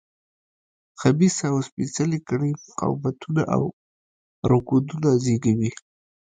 [1.01, 3.63] خبیثه او سپېڅلې کړۍ مقاومتونه او
[4.51, 5.71] رکودونه زېږوي.